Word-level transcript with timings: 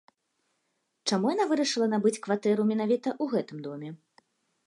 Чаму 1.09 1.33
яна 1.33 1.45
вырашыла 1.51 1.87
набыць 1.93 2.19
кватэру 2.27 2.61
менавіта 2.71 3.09
ў 3.23 3.35
гэтым 3.35 3.57
доме? 3.67 3.89